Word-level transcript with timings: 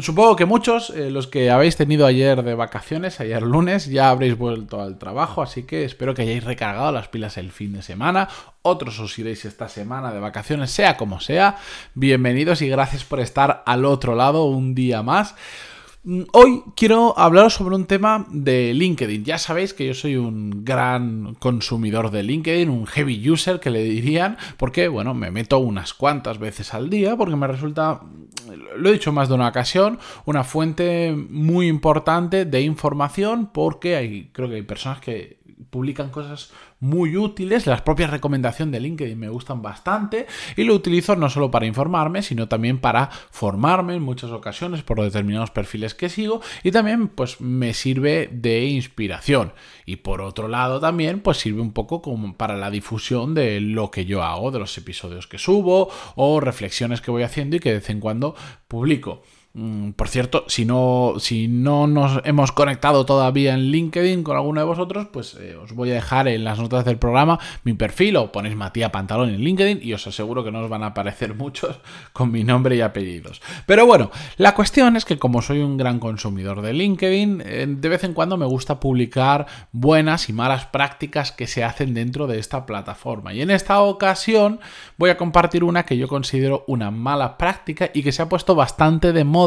Supongo 0.00 0.36
que 0.36 0.44
muchos, 0.44 0.90
eh, 0.90 1.10
los 1.10 1.26
que 1.26 1.50
habéis 1.50 1.76
tenido 1.76 2.06
ayer 2.06 2.42
de 2.42 2.54
vacaciones, 2.54 3.20
ayer 3.20 3.42
lunes, 3.42 3.86
ya 3.86 4.10
habréis 4.10 4.36
vuelto 4.36 4.80
al 4.80 4.98
trabajo, 4.98 5.42
así 5.42 5.62
que 5.62 5.84
espero 5.84 6.14
que 6.14 6.22
hayáis 6.22 6.44
recargado 6.44 6.90
las 6.90 7.08
pilas 7.08 7.36
el 7.36 7.52
fin 7.52 7.72
de 7.72 7.82
semana. 7.82 8.28
Otros 8.62 8.98
os 8.98 9.18
iréis 9.18 9.44
esta 9.44 9.68
semana 9.68 10.12
de 10.12 10.20
vacaciones, 10.20 10.70
sea 10.70 10.96
como 10.96 11.20
sea. 11.20 11.56
Bienvenidos 11.94 12.62
y 12.62 12.68
gracias 12.68 13.04
por 13.04 13.20
estar 13.20 13.62
al 13.66 13.84
otro 13.84 14.14
lado 14.14 14.44
un 14.46 14.74
día 14.74 15.02
más. 15.02 15.36
Mm, 16.06 16.24
hoy 16.32 16.62
quiero 16.76 17.18
hablaros 17.18 17.54
sobre 17.54 17.76
un 17.76 17.86
tema 17.86 18.26
de 18.30 18.74
LinkedIn. 18.74 19.24
Ya 19.24 19.38
sabéis 19.38 19.72
que 19.72 19.86
yo 19.86 19.94
soy 19.94 20.16
un 20.16 20.62
gran 20.62 21.34
consumidor 21.36 22.10
de 22.10 22.22
LinkedIn, 22.22 22.68
un 22.68 22.86
heavy 22.86 23.30
user 23.30 23.58
que 23.58 23.70
le 23.70 23.82
dirían, 23.82 24.36
porque, 24.58 24.88
bueno, 24.88 25.14
me 25.14 25.30
meto 25.30 25.58
unas 25.58 25.94
cuantas 25.94 26.38
veces 26.38 26.74
al 26.74 26.90
día, 26.90 27.16
porque 27.16 27.36
me 27.36 27.46
resulta, 27.46 28.02
lo 28.76 28.88
he 28.90 28.92
dicho 28.92 29.12
más 29.12 29.30
de 29.30 29.34
una 29.34 29.48
ocasión, 29.48 29.98
una 30.26 30.44
fuente 30.44 31.12
muy 31.12 31.68
importante 31.68 32.44
de 32.44 32.60
información, 32.60 33.48
porque 33.50 33.96
hay, 33.96 34.28
creo 34.32 34.50
que 34.50 34.56
hay 34.56 34.62
personas 34.62 35.00
que 35.00 35.38
publican 35.74 36.10
cosas 36.10 36.52
muy 36.78 37.16
útiles, 37.16 37.66
las 37.66 37.82
propias 37.82 38.08
recomendaciones 38.08 38.70
de 38.70 38.78
LinkedIn 38.78 39.18
me 39.18 39.28
gustan 39.28 39.60
bastante 39.60 40.28
y 40.56 40.62
lo 40.62 40.72
utilizo 40.72 41.16
no 41.16 41.28
solo 41.28 41.50
para 41.50 41.66
informarme, 41.66 42.22
sino 42.22 42.46
también 42.46 42.78
para 42.78 43.10
formarme 43.32 43.96
en 43.96 44.02
muchas 44.04 44.30
ocasiones 44.30 44.84
por 44.84 45.02
determinados 45.02 45.50
perfiles 45.50 45.96
que 45.96 46.08
sigo 46.08 46.40
y 46.62 46.70
también 46.70 47.08
pues 47.08 47.40
me 47.40 47.74
sirve 47.74 48.30
de 48.30 48.66
inspiración 48.66 49.52
y 49.84 49.96
por 49.96 50.20
otro 50.20 50.46
lado 50.46 50.78
también 50.78 51.18
pues 51.18 51.38
sirve 51.38 51.60
un 51.60 51.72
poco 51.72 52.00
como 52.00 52.36
para 52.36 52.56
la 52.56 52.70
difusión 52.70 53.34
de 53.34 53.60
lo 53.60 53.90
que 53.90 54.04
yo 54.04 54.22
hago, 54.22 54.52
de 54.52 54.60
los 54.60 54.78
episodios 54.78 55.26
que 55.26 55.38
subo 55.38 55.90
o 56.14 56.38
reflexiones 56.38 57.00
que 57.00 57.10
voy 57.10 57.24
haciendo 57.24 57.56
y 57.56 57.58
que 57.58 57.70
de 57.70 57.78
vez 57.78 57.90
en 57.90 57.98
cuando 57.98 58.36
publico. 58.68 59.24
Mm, 59.56 59.90
por 59.92 60.08
cierto, 60.08 60.44
si 60.48 60.64
no, 60.64 61.14
si 61.18 61.46
no 61.46 61.86
nos 61.86 62.20
hemos 62.24 62.50
conectado 62.50 63.06
todavía 63.06 63.54
en 63.54 63.70
LinkedIn 63.70 64.24
con 64.24 64.36
alguno 64.36 64.60
de 64.60 64.66
vosotros, 64.66 65.06
pues 65.12 65.36
eh, 65.40 65.54
os 65.54 65.72
voy 65.74 65.92
a 65.92 65.94
dejar 65.94 66.26
en 66.26 66.42
las 66.42 66.58
notas 66.58 66.84
del 66.84 66.98
programa 66.98 67.38
mi 67.62 67.72
perfil 67.74 68.16
o 68.16 68.32
ponéis 68.32 68.56
Matías 68.56 68.90
Pantalón 68.90 69.28
en 69.28 69.40
LinkedIn 69.40 69.78
y 69.80 69.92
os 69.92 70.04
aseguro 70.08 70.42
que 70.42 70.50
no 70.50 70.58
os 70.58 70.68
van 70.68 70.82
a 70.82 70.86
aparecer 70.86 71.34
muchos 71.36 71.78
con 72.12 72.32
mi 72.32 72.42
nombre 72.42 72.74
y 72.74 72.80
apellidos. 72.80 73.40
Pero 73.64 73.86
bueno, 73.86 74.10
la 74.38 74.56
cuestión 74.56 74.96
es 74.96 75.04
que 75.04 75.20
como 75.20 75.40
soy 75.40 75.60
un 75.60 75.76
gran 75.76 76.00
consumidor 76.00 76.60
de 76.60 76.72
LinkedIn, 76.72 77.42
eh, 77.46 77.66
de 77.68 77.88
vez 77.88 78.02
en 78.02 78.12
cuando 78.12 78.36
me 78.36 78.46
gusta 78.46 78.80
publicar 78.80 79.46
buenas 79.70 80.28
y 80.28 80.32
malas 80.32 80.66
prácticas 80.66 81.30
que 81.30 81.46
se 81.46 81.62
hacen 81.62 81.94
dentro 81.94 82.26
de 82.26 82.40
esta 82.40 82.66
plataforma. 82.66 83.32
Y 83.32 83.40
en 83.40 83.52
esta 83.52 83.80
ocasión 83.82 84.58
voy 84.96 85.10
a 85.10 85.16
compartir 85.16 85.62
una 85.62 85.84
que 85.84 85.96
yo 85.96 86.08
considero 86.08 86.64
una 86.66 86.90
mala 86.90 87.38
práctica 87.38 87.92
y 87.94 88.02
que 88.02 88.10
se 88.10 88.20
ha 88.20 88.28
puesto 88.28 88.56
bastante 88.56 89.12
de 89.12 89.22
moda 89.22 89.43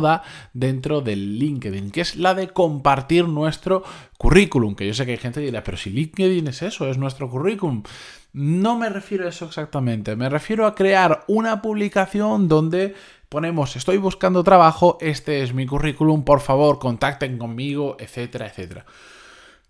dentro 0.53 1.01
del 1.01 1.39
LinkedIn, 1.39 1.91
que 1.91 2.01
es 2.01 2.15
la 2.15 2.33
de 2.33 2.49
compartir 2.49 3.27
nuestro 3.27 3.83
currículum, 4.17 4.75
que 4.75 4.87
yo 4.87 4.93
sé 4.93 5.05
que 5.05 5.11
hay 5.11 5.17
gente 5.17 5.39
que 5.39 5.47
dirá, 5.47 5.63
pero 5.63 5.77
si 5.77 5.89
LinkedIn 5.89 6.47
es 6.47 6.61
eso, 6.61 6.87
es 6.87 6.97
nuestro 6.97 7.29
currículum. 7.29 7.83
No 8.33 8.77
me 8.77 8.89
refiero 8.89 9.25
a 9.25 9.29
eso 9.29 9.45
exactamente, 9.45 10.15
me 10.15 10.29
refiero 10.29 10.65
a 10.65 10.75
crear 10.75 11.23
una 11.27 11.61
publicación 11.61 12.47
donde 12.47 12.95
ponemos 13.29 13.75
estoy 13.75 13.97
buscando 13.97 14.43
trabajo, 14.43 14.97
este 15.01 15.43
es 15.43 15.53
mi 15.53 15.65
currículum, 15.65 16.23
por 16.23 16.39
favor 16.39 16.79
contacten 16.79 17.37
conmigo, 17.37 17.97
etcétera, 17.99 18.47
etcétera. 18.47 18.85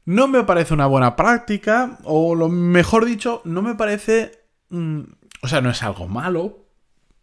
No 0.05 0.27
me 0.27 0.43
parece 0.43 0.73
una 0.73 0.85
buena 0.85 1.17
práctica, 1.17 1.97
o 2.05 2.33
lo 2.33 2.47
mejor 2.47 3.05
dicho, 3.05 3.41
no 3.43 3.61
me 3.61 3.75
parece... 3.75 4.45
Mm, 4.69 5.01
o 5.41 5.47
sea, 5.47 5.59
no 5.61 5.69
es 5.69 5.83
algo 5.83 6.07
malo, 6.07 6.66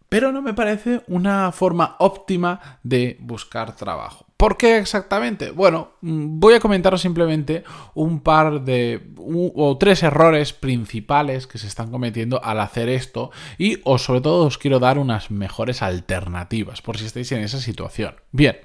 pero 0.09 0.33
no 0.33 0.43
me 0.43 0.55
parece 0.55 1.03
una 1.09 1.51
forma 1.53 1.97
óptima 1.99 2.79
de 2.83 3.17
buscar 3.21 3.75
trabajo. 3.77 4.27
¿Por 4.37 4.57
qué 4.57 4.79
exactamente? 4.79 5.51
Bueno, 5.51 5.93
mm, 6.01 6.39
voy 6.39 6.55
a 6.55 6.61
comentaros 6.61 7.01
simplemente 7.01 7.65
un 7.95 8.21
par 8.21 8.63
de 8.63 9.15
o 9.17 9.79
tres 9.79 10.03
errores 10.03 10.53
principales 10.53 11.47
que 11.47 11.59
se 11.59 11.67
están 11.67 11.91
cometiendo 11.91 12.43
al 12.45 12.61
hacer 12.61 12.89
esto 12.89 13.31
y 13.59 13.79
sobre 13.97 14.21
todo 14.21 14.47
os 14.47 14.59
quiero 14.59 14.81
dar 14.81 14.99
unas 14.99 15.31
mejores 15.31 15.83
alternativas 15.83 16.83
por 16.83 16.99
si 16.99 17.07
estáis 17.07 17.33
en 17.33 17.43
esa 17.43 17.61
situación. 17.61 18.17
Bien, 18.33 18.59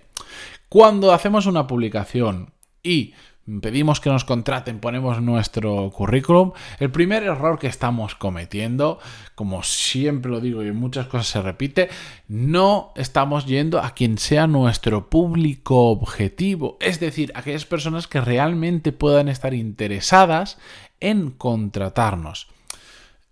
cuando 0.68 1.14
hacemos 1.14 1.46
una 1.46 1.68
publicación 1.68 2.54
y 2.84 3.14
pedimos 3.62 4.00
que 4.00 4.10
nos 4.10 4.26
contraten, 4.26 4.80
ponemos 4.80 5.22
nuestro 5.22 5.90
currículum. 5.92 6.52
El 6.80 6.92
primer 6.92 7.24
error 7.24 7.60
que 7.60 7.68
estamos 7.68 8.16
cometiendo, 8.16 9.00
como 9.36 9.64
siempre 9.64 10.32
lo 10.32 10.40
digo 10.40 10.64
y 10.64 10.68
en 10.68 10.76
muchas 10.76 11.08
cosas 11.08 11.28
se 11.28 11.42
repite, 11.42 11.90
no 12.28 12.92
estamos 12.96 13.46
yendo 13.46 13.80
a 13.80 13.94
quien 13.94 14.18
sea 14.18 14.48
nuestro 14.48 15.09
público 15.09 15.90
objetivo, 15.90 16.78
es 16.80 17.00
decir, 17.00 17.32
aquellas 17.36 17.66
personas 17.66 18.08
que 18.08 18.22
realmente 18.22 18.92
puedan 18.92 19.30
estar 19.30 19.54
interesadas 19.54 20.58
en 21.00 21.32
contratarnos 21.32 22.48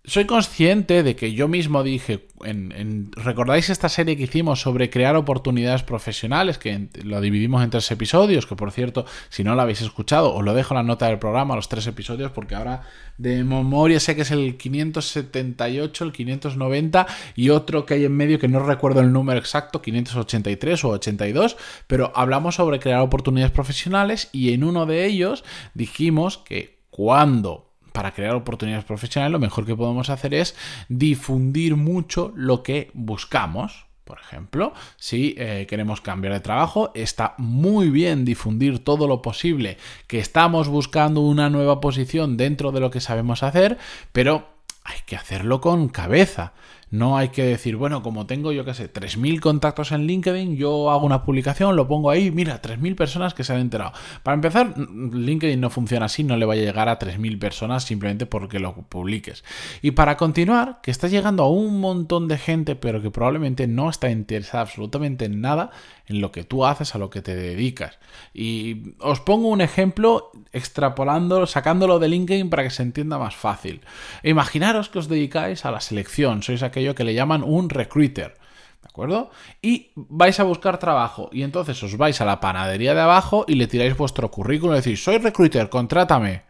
soy 0.07 0.23
consciente 0.25 1.03
de 1.03 1.17
que 1.17 1.33
yo 1.33 1.50
mismo 1.50 1.83
dije, 1.83 2.26
en, 2.43 3.11
¿recordáis 3.15 3.69
esta 3.69 3.89
serie 3.89 4.15
que 4.15 4.23
hicimos 4.23 4.61
sobre 4.61 4.89
crear 4.89 5.15
oportunidades 5.15 5.83
profesionales? 5.83 6.57
Que 6.57 6.87
lo 7.03 7.21
dividimos 7.21 7.63
en 7.63 7.69
tres 7.69 7.89
episodios, 7.91 8.45
que 8.45 8.55
por 8.55 8.71
cierto, 8.71 9.05
si 9.29 9.43
no 9.43 9.55
lo 9.55 9.61
habéis 9.61 9.81
escuchado, 9.81 10.33
os 10.33 10.43
lo 10.43 10.53
dejo 10.53 10.73
en 10.73 10.77
la 10.77 10.83
nota 10.83 11.07
del 11.07 11.19
programa, 11.19 11.55
los 11.55 11.69
tres 11.69 11.87
episodios, 11.87 12.31
porque 12.31 12.55
ahora 12.55 12.83
de 13.17 13.43
memoria 13.43 13.99
sé 13.99 14.15
que 14.15 14.21
es 14.21 14.31
el 14.31 14.57
578, 14.57 16.03
el 16.03 16.11
590 16.11 17.07
y 17.35 17.49
otro 17.49 17.85
que 17.85 17.95
hay 17.95 18.05
en 18.05 18.15
medio 18.15 18.39
que 18.39 18.47
no 18.47 18.59
recuerdo 18.59 19.01
el 19.01 19.11
número 19.11 19.39
exacto, 19.39 19.81
583 19.81 20.83
o 20.83 20.89
82, 20.89 21.57
pero 21.87 22.11
hablamos 22.15 22.55
sobre 22.55 22.79
crear 22.79 23.01
oportunidades 23.01 23.51
profesionales 23.51 24.29
y 24.31 24.53
en 24.53 24.63
uno 24.63 24.85
de 24.85 25.05
ellos 25.05 25.43
dijimos 25.73 26.37
que 26.37 26.77
cuando 26.89 27.66
para 27.97 28.11
crear 28.11 28.35
oportunidades 28.35 28.85
profesionales 28.85 29.31
lo 29.31 29.39
mejor 29.39 29.65
que 29.65 29.75
podemos 29.75 30.11
hacer 30.11 30.35
es 30.35 30.55
difundir 30.87 31.75
mucho 31.75 32.31
lo 32.35 32.61
que 32.61 32.91
buscamos. 32.93 33.87
Por 34.03 34.19
ejemplo, 34.19 34.71
si 34.97 35.33
eh, 35.35 35.65
queremos 35.67 35.99
cambiar 35.99 36.33
de 36.33 36.39
trabajo, 36.39 36.91
está 36.93 37.33
muy 37.39 37.89
bien 37.89 38.23
difundir 38.23 38.83
todo 38.83 39.07
lo 39.07 39.23
posible 39.23 39.79
que 40.05 40.19
estamos 40.19 40.67
buscando 40.67 41.21
una 41.21 41.49
nueva 41.49 41.81
posición 41.81 42.37
dentro 42.37 42.71
de 42.71 42.81
lo 42.81 42.91
que 42.91 43.01
sabemos 43.01 43.41
hacer, 43.41 43.79
pero 44.11 44.47
hay 44.83 44.99
que 45.07 45.15
hacerlo 45.15 45.59
con 45.59 45.89
cabeza. 45.89 46.53
No 46.89 47.17
hay 47.17 47.29
que 47.29 47.43
decir, 47.43 47.75
bueno, 47.75 48.01
como 48.01 48.25
tengo 48.25 48.51
yo 48.53 48.63
qué 48.63 48.73
sé, 48.73 48.91
3.000 48.91 49.41
contactos 49.41 49.91
en 49.91 50.07
LinkedIn, 50.07 50.55
yo 50.55 50.89
hago 50.89 51.05
una 51.05 51.23
publicación, 51.23 51.75
lo 51.75 51.87
pongo 51.87 52.09
ahí, 52.09 52.31
mira, 52.31 52.61
3.000 52.61 52.95
personas 52.95 53.33
que 53.33 53.43
se 53.43 53.53
han 53.53 53.59
enterado. 53.59 53.91
Para 54.23 54.35
empezar, 54.35 54.73
LinkedIn 54.77 55.59
no 55.59 55.69
funciona 55.69 56.05
así, 56.05 56.23
no 56.23 56.37
le 56.37 56.45
vaya 56.45 56.61
a 56.61 56.65
llegar 56.65 56.87
a 56.87 56.97
3.000 56.97 57.39
personas 57.39 57.83
simplemente 57.83 58.25
porque 58.25 58.59
lo 58.59 58.73
publiques. 58.73 59.43
Y 59.81 59.91
para 59.91 60.15
continuar, 60.15 60.79
que 60.81 60.91
estás 60.91 61.11
llegando 61.11 61.43
a 61.43 61.49
un 61.49 61.81
montón 61.81 62.27
de 62.27 62.37
gente, 62.37 62.75
pero 62.75 63.01
que 63.01 63.11
probablemente 63.11 63.67
no 63.67 63.89
está 63.89 64.09
interesada 64.09 64.61
absolutamente 64.61 65.25
en 65.25 65.41
nada 65.41 65.71
en 66.07 66.21
lo 66.21 66.31
que 66.31 66.45
tú 66.45 66.65
haces, 66.65 66.95
a 66.95 66.97
lo 66.97 67.09
que 67.09 67.21
te 67.21 67.35
dedicas. 67.35 68.00
Y 68.33 68.94
os 69.00 69.19
pongo 69.19 69.50
un 69.50 69.59
ejemplo 69.59 70.31
extrapolándolo, 70.53 71.45
sacándolo 71.47 72.00
de 72.00 72.07
LinkedIn 72.07 72.50
para 72.50 72.63
que 72.63 72.69
se 72.69 72.83
entienda 72.83 73.17
más 73.17 73.35
fácil. 73.35 73.81
Imaginaros 74.23 74.89
que 74.89 75.00
os 75.00 75.09
dedicáis 75.09 75.65
a 75.65 75.71
la 75.71 75.81
selección, 75.81 76.44
sois 76.44 76.63
aquello 76.77 76.95
que 76.95 77.03
le 77.03 77.13
llaman 77.13 77.44
un 77.44 77.69
recruiter. 77.69 78.35
¿De 78.81 78.88
acuerdo? 78.88 79.31
Y 79.62 79.91
vais 79.95 80.39
a 80.39 80.44
buscar 80.44 80.77
trabajo. 80.77 81.29
Y 81.31 81.44
entonces 81.44 81.81
os 81.83 81.97
vais 81.97 82.19
a 82.21 82.25
la 82.25 82.39
panadería 82.39 82.94
de 82.94 83.01
abajo 83.01 83.45
y 83.47 83.56
le 83.56 83.68
tiráis 83.68 83.97
vuestro 83.97 84.29
currículum 84.31 84.75
y 84.75 84.77
decís, 84.77 85.03
soy 85.03 85.18
recruiter, 85.18 85.69
contrátame. 85.69 86.44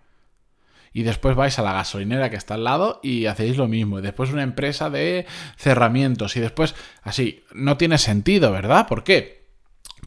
Y 0.94 1.04
después 1.04 1.36
vais 1.36 1.58
a 1.60 1.62
la 1.62 1.74
gasolinera 1.74 2.30
que 2.30 2.38
está 2.38 2.56
al 2.56 2.64
lado 2.64 3.00
y 3.04 3.28
hacéis 3.28 3.58
lo 3.58 3.68
mismo. 3.68 4.00
Y 4.00 4.02
después 4.02 4.32
una 4.32 4.44
empresa 4.44 4.90
de 4.90 5.26
cerramientos. 5.56 6.36
Y 6.36 6.40
después, 6.40 6.76
así, 7.04 7.44
no 7.54 7.78
tiene 7.78 7.98
sentido, 7.98 8.52
¿verdad? 8.52 8.88
¿Por 8.88 9.04
qué? 9.04 9.37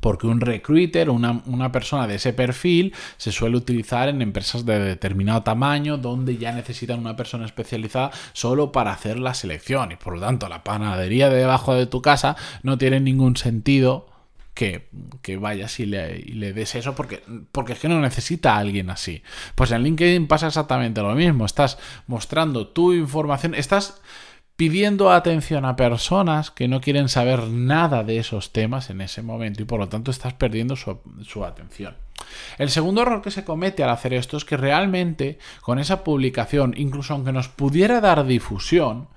Porque 0.00 0.26
un 0.26 0.40
recruiter, 0.40 1.10
una, 1.10 1.42
una, 1.46 1.70
persona 1.70 2.06
de 2.06 2.16
ese 2.16 2.32
perfil, 2.32 2.94
se 3.16 3.32
suele 3.32 3.56
utilizar 3.56 4.08
en 4.08 4.22
empresas 4.22 4.64
de 4.64 4.78
determinado 4.78 5.42
tamaño 5.42 5.98
donde 5.98 6.36
ya 6.38 6.52
necesitan 6.52 6.98
una 6.98 7.16
persona 7.16 7.44
especializada 7.44 8.10
solo 8.32 8.72
para 8.72 8.92
hacer 8.92 9.18
la 9.18 9.34
selección. 9.34 9.92
Y 9.92 9.96
por 9.96 10.14
lo 10.14 10.20
tanto, 10.20 10.48
la 10.48 10.64
panadería 10.64 11.28
de 11.28 11.36
debajo 11.36 11.74
de 11.74 11.86
tu 11.86 12.02
casa 12.02 12.36
no 12.62 12.78
tiene 12.78 13.00
ningún 13.00 13.36
sentido 13.36 14.06
que, 14.54 14.88
que 15.22 15.36
vayas 15.36 15.80
y 15.80 15.86
le, 15.86 16.52
des 16.52 16.74
eso 16.74 16.94
porque, 16.94 17.22
porque 17.52 17.72
es 17.72 17.78
que 17.78 17.88
no 17.88 18.00
necesita 18.00 18.54
a 18.54 18.58
alguien 18.58 18.90
así. 18.90 19.22
Pues 19.54 19.70
en 19.70 19.82
LinkedIn 19.82 20.26
pasa 20.26 20.48
exactamente 20.48 21.00
lo 21.00 21.14
mismo. 21.14 21.46
Estás 21.46 21.78
mostrando 22.06 22.68
tu 22.68 22.92
información, 22.92 23.54
estás 23.54 24.00
pidiendo 24.60 25.10
atención 25.10 25.64
a 25.64 25.74
personas 25.74 26.50
que 26.50 26.68
no 26.68 26.82
quieren 26.82 27.08
saber 27.08 27.44
nada 27.44 28.04
de 28.04 28.18
esos 28.18 28.52
temas 28.52 28.90
en 28.90 29.00
ese 29.00 29.22
momento 29.22 29.62
y 29.62 29.64
por 29.64 29.80
lo 29.80 29.88
tanto 29.88 30.10
estás 30.10 30.34
perdiendo 30.34 30.76
su, 30.76 31.44
atención. 31.46 31.96
El 32.58 32.68
segundo 32.68 33.00
error 33.00 33.22
que 33.22 33.30
se 33.30 33.42
comete 33.42 33.82
al 33.82 33.88
hacer 33.88 34.12
esto 34.12 34.36
es 34.36 34.44
que 34.44 34.58
realmente 34.58 35.38
con 35.62 35.78
esa 35.78 36.04
publicación, 36.04 36.74
incluso 36.76 37.14
aunque 37.14 37.32
nos 37.32 37.48
pudiera 37.48 38.02
dar 38.02 38.26
difusión, 38.26 39.08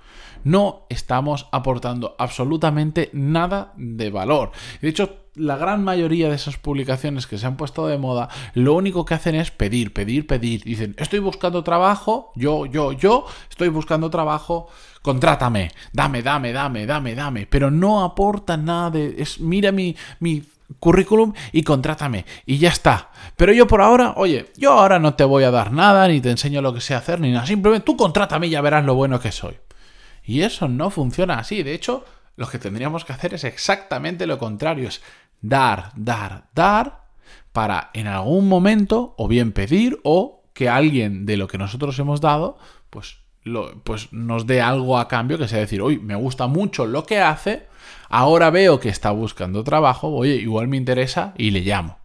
no 0.44 0.86
estamos 0.88 1.48
aportando 1.52 2.14
absolutamente 2.18 3.10
nada 3.12 3.72
de 3.76 4.10
valor. 4.10 4.52
De 4.80 4.88
hecho, 4.88 5.24
la 5.34 5.56
gran 5.56 5.82
mayoría 5.82 6.28
de 6.28 6.36
esas 6.36 6.56
publicaciones 6.56 7.26
que 7.26 7.38
se 7.38 7.46
han 7.46 7.56
puesto 7.56 7.86
de 7.86 7.98
moda, 7.98 8.28
lo 8.54 8.74
único 8.74 9.04
que 9.04 9.14
hacen 9.14 9.34
es 9.34 9.50
pedir, 9.50 9.92
pedir, 9.92 10.26
pedir. 10.26 10.62
Dicen, 10.62 10.94
estoy 10.98 11.18
buscando 11.18 11.64
trabajo, 11.64 12.32
yo, 12.36 12.66
yo, 12.66 12.92
yo, 12.92 13.26
estoy 13.50 13.68
buscando 13.68 14.10
trabajo, 14.10 14.68
contrátame, 15.02 15.72
dame, 15.92 16.22
dame, 16.22 16.52
dame, 16.52 16.86
dame, 16.86 17.14
dame. 17.14 17.46
Pero 17.46 17.70
no 17.70 18.04
aportan 18.04 18.64
nada 18.64 18.90
de... 18.90 19.16
Es, 19.18 19.40
mira 19.40 19.72
mi, 19.72 19.96
mi 20.20 20.44
currículum 20.78 21.32
y 21.52 21.62
contrátame 21.62 22.24
y 22.46 22.58
ya 22.58 22.68
está. 22.68 23.10
Pero 23.36 23.52
yo 23.52 23.66
por 23.66 23.80
ahora, 23.80 24.14
oye, 24.16 24.52
yo 24.56 24.72
ahora 24.72 24.98
no 24.98 25.14
te 25.14 25.24
voy 25.24 25.44
a 25.44 25.50
dar 25.50 25.72
nada, 25.72 26.06
ni 26.08 26.20
te 26.20 26.30
enseño 26.30 26.62
lo 26.62 26.72
que 26.72 26.80
sé 26.80 26.94
hacer, 26.94 27.20
ni 27.20 27.32
nada. 27.32 27.46
Simplemente 27.46 27.84
tú 27.84 27.96
contrátame 27.96 28.46
y 28.46 28.50
ya 28.50 28.60
verás 28.60 28.84
lo 28.84 28.94
bueno 28.94 29.20
que 29.20 29.32
soy. 29.32 29.56
Y 30.24 30.42
eso 30.42 30.68
no 30.68 30.90
funciona 30.90 31.38
así. 31.38 31.62
De 31.62 31.74
hecho, 31.74 32.04
lo 32.36 32.48
que 32.48 32.58
tendríamos 32.58 33.04
que 33.04 33.12
hacer 33.12 33.34
es 33.34 33.44
exactamente 33.44 34.26
lo 34.26 34.38
contrario. 34.38 34.88
Es 34.88 35.02
dar, 35.40 35.92
dar, 35.94 36.44
dar 36.54 37.04
para 37.52 37.90
en 37.92 38.06
algún 38.06 38.48
momento 38.48 39.14
o 39.16 39.28
bien 39.28 39.52
pedir 39.52 40.00
o 40.02 40.42
que 40.54 40.68
alguien 40.68 41.26
de 41.26 41.36
lo 41.36 41.46
que 41.46 41.58
nosotros 41.58 41.98
hemos 41.98 42.20
dado, 42.20 42.58
pues, 42.90 43.18
pues 43.84 44.12
nos 44.12 44.46
dé 44.46 44.60
algo 44.60 44.98
a 44.98 45.08
cambio, 45.08 45.38
que 45.38 45.48
sea 45.48 45.58
decir, 45.58 45.82
hoy 45.82 45.98
me 45.98 46.14
gusta 46.14 46.46
mucho 46.46 46.86
lo 46.86 47.04
que 47.04 47.20
hace, 47.20 47.66
ahora 48.08 48.50
veo 48.50 48.80
que 48.80 48.88
está 48.88 49.10
buscando 49.10 49.62
trabajo, 49.64 50.08
oye, 50.08 50.36
igual 50.36 50.68
me 50.68 50.76
interesa 50.76 51.34
y 51.36 51.50
le 51.50 51.60
llamo. 51.60 51.98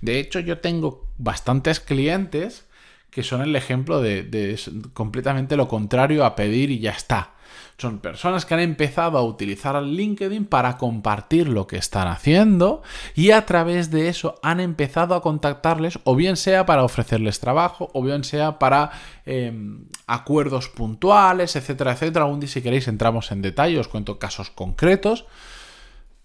De 0.00 0.18
hecho, 0.18 0.40
yo 0.40 0.58
tengo 0.58 1.06
bastantes 1.18 1.80
clientes 1.80 2.66
que 3.10 3.22
son 3.22 3.42
el 3.42 3.54
ejemplo 3.56 4.00
de 4.00 4.58
completamente 4.94 5.56
lo 5.56 5.68
contrario 5.68 6.24
a 6.24 6.36
pedir 6.36 6.70
y 6.70 6.78
ya 6.78 6.92
está. 6.92 7.34
Son 7.80 8.00
personas 8.00 8.44
que 8.44 8.54
han 8.54 8.60
empezado 8.60 9.18
a 9.18 9.22
utilizar 9.22 9.80
LinkedIn 9.80 10.46
para 10.46 10.76
compartir 10.76 11.46
lo 11.48 11.68
que 11.68 11.76
están 11.76 12.08
haciendo 12.08 12.82
y 13.14 13.30
a 13.30 13.46
través 13.46 13.92
de 13.92 14.08
eso 14.08 14.34
han 14.42 14.58
empezado 14.58 15.14
a 15.14 15.22
contactarles 15.22 16.00
o 16.02 16.16
bien 16.16 16.36
sea 16.36 16.66
para 16.66 16.82
ofrecerles 16.82 17.38
trabajo 17.38 17.88
o 17.94 18.02
bien 18.02 18.24
sea 18.24 18.58
para 18.58 18.90
em, 19.26 19.84
acuerdos 20.08 20.68
puntuales, 20.68 21.54
etcétera, 21.54 21.92
etcétera. 21.92 22.24
Algún 22.24 22.40
día 22.40 22.48
si 22.48 22.62
queréis 22.62 22.88
entramos 22.88 23.30
en 23.30 23.42
detalle, 23.42 23.78
os 23.78 23.86
cuento 23.86 24.18
casos 24.18 24.50
concretos 24.50 25.26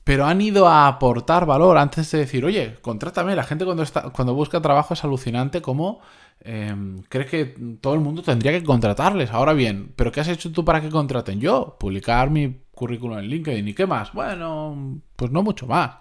pero 0.03 0.25
han 0.25 0.41
ido 0.41 0.67
a 0.67 0.87
aportar 0.87 1.45
valor 1.45 1.77
antes 1.77 2.11
de 2.11 2.19
decir, 2.19 2.43
oye, 2.45 2.77
contrátame. 2.81 3.35
La 3.35 3.43
gente 3.43 3.65
cuando, 3.65 3.83
está, 3.83 4.09
cuando 4.09 4.33
busca 4.33 4.61
trabajo 4.61 4.93
es 4.93 5.03
alucinante 5.03 5.61
como 5.61 6.01
Em, 6.45 7.01
¿Crees 7.07 7.29
que 7.29 7.45
todo 7.79 7.93
el 7.93 8.01
mundo 8.01 8.21
tendría 8.21 8.51
que 8.51 8.63
contratarles? 8.63 9.31
Ahora 9.31 9.53
bien, 9.53 9.93
¿pero 9.95 10.11
qué 10.11 10.19
has 10.19 10.27
hecho 10.27 10.51
tú 10.51 10.65
para 10.65 10.81
que 10.81 10.89
contraten? 10.89 11.39
Yo, 11.39 11.77
publicar 11.79 12.29
mi 12.29 12.63
currículum 12.75 13.19
en 13.19 13.25
LinkedIn. 13.25 13.67
¿Y 13.67 13.73
qué 13.73 13.87
más? 13.87 14.11
Bueno, 14.13 15.01
pues 15.15 15.31
no 15.31 15.41
mucho 15.41 15.67
más. 15.67 15.91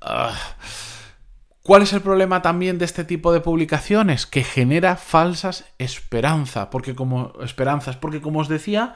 Ah, 0.00 0.32
¿Cuál 1.62 1.82
es 1.82 1.92
el 1.92 2.00
problema 2.00 2.42
también 2.42 2.78
de 2.78 2.84
este 2.84 3.04
tipo 3.04 3.32
de 3.32 3.40
publicaciones? 3.40 4.24
Que 4.26 4.44
genera 4.44 4.94
falsas 4.94 5.64
esperanzas. 5.78 6.68
Porque 6.70 6.94
como 6.94 7.32
esperanzas, 7.42 7.96
porque 7.96 8.20
como 8.20 8.38
os 8.40 8.48
decía, 8.48 8.94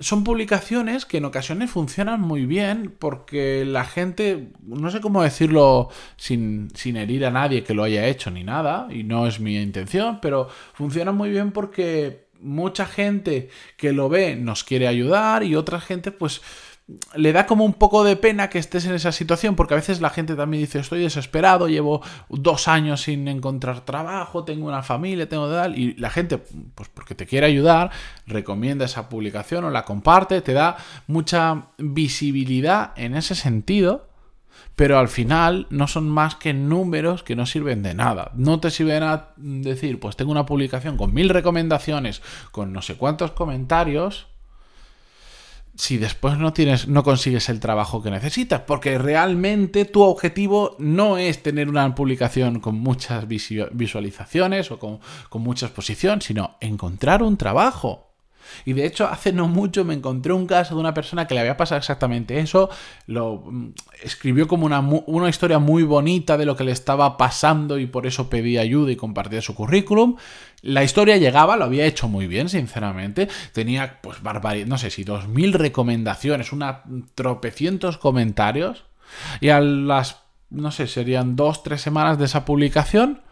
son 0.00 0.24
publicaciones 0.24 1.04
que 1.04 1.18
en 1.18 1.26
ocasiones 1.26 1.70
funcionan 1.70 2.20
muy 2.22 2.46
bien 2.46 2.94
porque 2.98 3.64
la 3.66 3.84
gente, 3.84 4.48
no 4.62 4.90
sé 4.90 5.00
cómo 5.00 5.22
decirlo 5.22 5.90
sin, 6.16 6.70
sin, 6.74 6.96
herir 6.96 7.26
a 7.26 7.30
nadie 7.30 7.62
que 7.62 7.74
lo 7.74 7.84
haya 7.84 8.06
hecho 8.06 8.30
ni 8.30 8.42
nada, 8.42 8.88
y 8.90 9.04
no 9.04 9.26
es 9.26 9.40
mi 9.40 9.60
intención, 9.60 10.18
pero 10.22 10.48
funcionan 10.72 11.16
muy 11.16 11.28
bien 11.28 11.52
porque 11.52 12.30
mucha 12.40 12.86
gente 12.86 13.50
que 13.76 13.92
lo 13.92 14.08
ve 14.08 14.36
nos 14.36 14.64
quiere 14.64 14.88
ayudar 14.88 15.42
y 15.42 15.54
otra 15.54 15.80
gente 15.80 16.10
pues 16.10 16.40
le 17.14 17.32
da 17.32 17.46
como 17.46 17.64
un 17.64 17.74
poco 17.74 18.04
de 18.04 18.16
pena 18.16 18.50
que 18.50 18.58
estés 18.58 18.84
en 18.86 18.94
esa 18.94 19.12
situación, 19.12 19.56
porque 19.56 19.74
a 19.74 19.76
veces 19.76 20.00
la 20.00 20.10
gente 20.10 20.34
también 20.34 20.62
dice, 20.62 20.78
estoy 20.78 21.00
desesperado, 21.02 21.68
llevo 21.68 22.02
dos 22.28 22.68
años 22.68 23.02
sin 23.02 23.28
encontrar 23.28 23.80
trabajo, 23.84 24.44
tengo 24.44 24.66
una 24.66 24.82
familia, 24.82 25.28
tengo 25.28 25.50
tal, 25.50 25.78
y 25.78 25.94
la 25.94 26.10
gente, 26.10 26.38
pues 26.38 26.88
porque 26.92 27.14
te 27.14 27.26
quiere 27.26 27.46
ayudar, 27.46 27.90
recomienda 28.26 28.84
esa 28.84 29.08
publicación 29.08 29.64
o 29.64 29.70
la 29.70 29.84
comparte, 29.84 30.40
te 30.40 30.52
da 30.52 30.76
mucha 31.06 31.68
visibilidad 31.78 32.92
en 32.96 33.14
ese 33.16 33.34
sentido, 33.34 34.08
pero 34.76 34.98
al 34.98 35.08
final 35.08 35.66
no 35.70 35.86
son 35.86 36.08
más 36.08 36.36
que 36.36 36.54
números 36.54 37.22
que 37.22 37.36
no 37.36 37.46
sirven 37.46 37.82
de 37.82 37.94
nada. 37.94 38.30
No 38.34 38.60
te 38.60 38.70
sirven 38.70 39.02
a 39.02 39.28
decir, 39.36 40.00
pues 40.00 40.16
tengo 40.16 40.30
una 40.30 40.46
publicación 40.46 40.96
con 40.96 41.12
mil 41.12 41.28
recomendaciones, 41.28 42.22
con 42.50 42.72
no 42.72 42.80
sé 42.80 42.96
cuántos 42.96 43.32
comentarios, 43.32 44.29
si 45.74 45.98
después 45.98 46.36
no 46.38 46.52
tienes, 46.52 46.88
no 46.88 47.02
consigues 47.02 47.48
el 47.48 47.60
trabajo 47.60 48.02
que 48.02 48.10
necesitas, 48.10 48.62
porque 48.62 48.98
realmente 48.98 49.84
tu 49.84 50.02
objetivo 50.02 50.76
no 50.78 51.16
es 51.16 51.42
tener 51.42 51.68
una 51.68 51.94
publicación 51.94 52.60
con 52.60 52.74
muchas 52.74 53.26
visualizaciones 53.26 54.70
o 54.70 54.78
con, 54.78 55.00
con 55.28 55.42
mucha 55.42 55.66
exposición, 55.66 56.20
sino 56.20 56.56
encontrar 56.60 57.22
un 57.22 57.36
trabajo. 57.36 58.09
Y 58.64 58.72
de 58.72 58.86
hecho, 58.86 59.08
hace 59.08 59.32
no 59.32 59.48
mucho 59.48 59.84
me 59.84 59.94
encontré 59.94 60.32
un 60.32 60.46
caso 60.46 60.74
de 60.74 60.80
una 60.80 60.94
persona 60.94 61.26
que 61.26 61.34
le 61.34 61.40
había 61.40 61.56
pasado 61.56 61.78
exactamente 61.78 62.38
eso. 62.38 62.70
Lo 63.06 63.44
mm, 63.46 63.72
escribió 64.02 64.48
como 64.48 64.66
una, 64.66 64.80
una, 64.80 65.28
historia 65.28 65.58
muy 65.58 65.82
bonita 65.82 66.36
de 66.36 66.46
lo 66.46 66.56
que 66.56 66.64
le 66.64 66.72
estaba 66.72 67.16
pasando 67.16 67.78
y 67.78 67.86
por 67.86 68.06
eso 68.06 68.28
pedía 68.28 68.60
ayuda 68.60 68.92
y 68.92 68.96
compartía 68.96 69.42
su 69.42 69.54
currículum. 69.54 70.16
La 70.62 70.84
historia 70.84 71.16
llegaba, 71.16 71.56
lo 71.56 71.64
había 71.64 71.86
hecho 71.86 72.08
muy 72.08 72.26
bien, 72.26 72.48
sinceramente. 72.48 73.28
Tenía, 73.52 74.00
pues, 74.02 74.22
barbaridad, 74.22 74.66
no 74.66 74.78
sé 74.78 74.90
si 74.90 75.04
dos 75.04 75.28
mil 75.28 75.52
recomendaciones, 75.52 76.52
una 76.52 76.82
tropecientos 77.14 77.98
comentarios. 77.98 78.84
Y 79.40 79.48
a 79.48 79.60
las, 79.60 80.22
no 80.50 80.70
sé, 80.70 80.86
serían 80.86 81.36
dos, 81.36 81.62
tres 81.62 81.80
semanas 81.80 82.18
de 82.18 82.26
esa 82.26 82.44
publicación, 82.44 83.22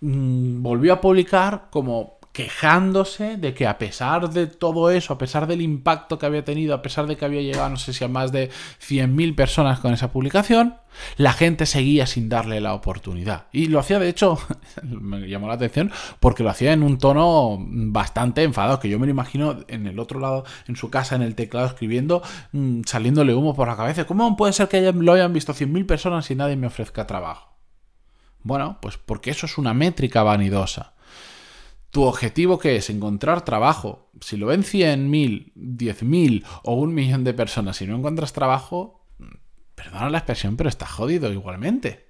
mm, 0.00 0.62
volvió 0.62 0.94
a 0.94 1.00
publicar 1.00 1.68
como 1.70 2.18
quejándose 2.32 3.36
de 3.36 3.52
que 3.52 3.66
a 3.66 3.76
pesar 3.76 4.30
de 4.30 4.46
todo 4.46 4.90
eso, 4.90 5.12
a 5.12 5.18
pesar 5.18 5.46
del 5.46 5.60
impacto 5.60 6.18
que 6.18 6.24
había 6.24 6.44
tenido, 6.44 6.74
a 6.74 6.80
pesar 6.80 7.06
de 7.06 7.16
que 7.16 7.26
había 7.26 7.42
llegado, 7.42 7.68
no 7.68 7.76
sé 7.76 7.92
si 7.92 8.04
a 8.04 8.08
más 8.08 8.32
de 8.32 8.50
100.000 8.80 9.34
personas 9.34 9.80
con 9.80 9.92
esa 9.92 10.10
publicación, 10.10 10.76
la 11.18 11.34
gente 11.34 11.66
seguía 11.66 12.06
sin 12.06 12.30
darle 12.30 12.60
la 12.62 12.72
oportunidad. 12.72 13.46
Y 13.52 13.66
lo 13.66 13.78
hacía, 13.78 13.98
de 13.98 14.08
hecho, 14.08 14.38
me 14.82 15.28
llamó 15.28 15.46
la 15.48 15.54
atención, 15.54 15.92
porque 16.20 16.42
lo 16.42 16.48
hacía 16.48 16.72
en 16.72 16.82
un 16.82 16.96
tono 16.96 17.58
bastante 17.60 18.42
enfadado, 18.42 18.80
que 18.80 18.88
yo 18.88 18.98
me 18.98 19.06
lo 19.06 19.12
imagino 19.12 19.58
en 19.68 19.86
el 19.86 19.98
otro 19.98 20.18
lado, 20.18 20.44
en 20.66 20.76
su 20.76 20.90
casa, 20.90 21.14
en 21.16 21.22
el 21.22 21.34
teclado, 21.34 21.66
escribiendo, 21.66 22.22
mm, 22.52 22.82
saliéndole 22.86 23.34
humo 23.34 23.54
por 23.54 23.68
la 23.68 23.76
cabeza. 23.76 24.06
¿Cómo 24.06 24.36
puede 24.38 24.54
ser 24.54 24.68
que 24.68 24.90
lo 24.90 25.12
hayan 25.12 25.34
visto 25.34 25.52
100.000 25.52 25.84
personas 25.84 26.30
y 26.30 26.34
nadie 26.34 26.56
me 26.56 26.66
ofrezca 26.66 27.06
trabajo? 27.06 27.52
Bueno, 28.42 28.78
pues 28.80 28.96
porque 28.96 29.30
eso 29.30 29.44
es 29.46 29.58
una 29.58 29.74
métrica 29.74 30.22
vanidosa. 30.22 30.94
¿Tu 31.92 32.02
objetivo 32.04 32.58
qué 32.58 32.76
es? 32.76 32.88
Encontrar 32.88 33.44
trabajo. 33.44 34.10
Si 34.22 34.38
lo 34.38 34.46
ven 34.46 34.62
100.000, 34.62 35.52
10.000 35.54 36.44
o 36.64 36.74
un 36.74 36.94
millón 36.94 37.22
de 37.22 37.34
personas 37.34 37.82
y 37.82 37.86
no 37.86 37.96
encuentras 37.96 38.32
trabajo, 38.32 39.04
perdona 39.74 40.08
la 40.08 40.18
expresión, 40.18 40.56
pero 40.56 40.70
está 40.70 40.86
jodido 40.86 41.30
igualmente. 41.30 42.08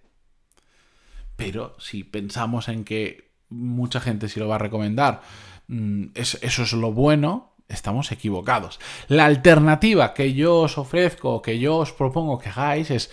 Pero 1.35 1.75
si 1.81 2.05
pensamos 2.05 2.69
en 2.69 2.85
que 2.85 3.33
mucha 3.49 3.99
gente 3.99 4.29
sí 4.29 4.39
lo 4.39 4.47
va 4.47 4.55
a 4.55 4.59
recomendar, 4.59 5.23
mm, 5.67 6.07
eso 6.15 6.63
es 6.63 6.73
lo 6.75 6.93
bueno, 6.93 7.57
estamos 7.67 8.13
equivocados. 8.13 8.79
La 9.09 9.25
alternativa 9.25 10.15
que 10.15 10.33
yo 10.33 10.61
os 10.61 10.79
ofrezco, 10.79 11.43
que 11.43 11.59
yo 11.59 11.79
os 11.79 11.93
propongo 11.93 12.39
que 12.39 12.51
hagáis 12.51 12.93
es 12.93 13.11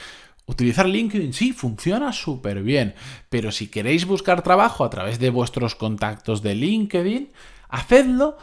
Utilizar 0.49 0.87
LinkedIn 0.87 1.31
sí, 1.31 1.53
funciona 1.53 2.11
súper 2.11 2.63
bien, 2.63 2.95
pero 3.29 3.51
si 3.51 3.67
queréis 3.67 4.07
buscar 4.07 4.41
trabajo 4.41 4.83
a 4.83 4.89
través 4.89 5.19
de 5.19 5.29
vuestros 5.29 5.75
contactos 5.75 6.41
de 6.41 6.55
LinkedIn, 6.55 7.31
hacedlo, 7.69 8.35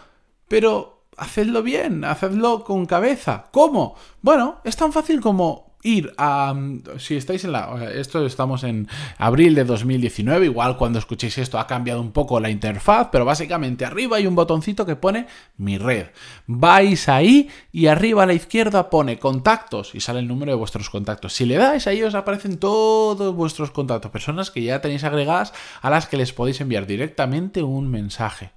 pero 0.47 1.03
hacedlo 1.17 1.65
bien, 1.65 2.05
hacedlo 2.05 2.63
con 2.63 2.87
cabeza. 2.87 3.47
¿Cómo? 3.51 3.97
Bueno, 4.23 4.61
es 4.63 4.77
tan 4.77 4.93
fácil 4.93 5.21
como 5.21 5.65
ir 5.87 6.12
a... 6.19 6.55
Si 6.99 7.16
estáis 7.16 7.45
en 7.45 7.52
la... 7.52 7.90
Esto 7.95 8.26
estamos 8.26 8.64
en 8.64 8.88
abril 9.19 9.55
de 9.55 9.64
2019, 9.64 10.47
igual 10.47 10.76
cuando 10.76 10.99
escuchéis 10.99 11.38
esto 11.38 11.59
ha 11.59 11.66
cambiado 11.66 12.00
un 12.00 12.12
poco 12.12 12.40
la 12.40 12.50
interfaz, 12.50 13.09
pero 13.12 13.25
básicamente 13.25 13.85
arriba 13.85 14.16
hay 14.16 14.26
un 14.26 14.35
botoncito 14.35 14.85
que 14.85 14.97
pone 14.97 15.26
mi 15.57 15.78
red. 15.78 16.09
Vais 16.47 17.09
ahí 17.09 17.49
y 17.73 17.87
arriba 17.87 18.25
a 18.25 18.26
la 18.26 18.35
izquierda 18.35 18.90
pone 18.90 19.19
contactos 19.19 19.95
y 19.95 20.00
sale 20.00 20.19
el 20.19 20.28
número 20.28 20.52
de 20.52 20.59
vuestros 20.59 20.90
contactos. 20.90 21.35
Si 21.35 21.47
le 21.47 21.57
dais 21.57 21.87
ahí 21.87 22.02
os 22.02 22.14
aparecen 22.14 22.59
todos 22.59 23.35
vuestros 23.35 23.71
contactos, 23.71 24.11
personas 24.11 24.50
que 24.50 24.62
ya 24.62 24.81
tenéis 24.81 25.05
agregadas 25.05 25.52
a 25.81 25.90
las 25.90 26.07
que 26.07 26.16
les 26.16 26.33
podéis 26.33 26.61
enviar 26.61 26.87
directamente 26.87 27.62
un 27.62 27.88
mensaje. 27.88 28.50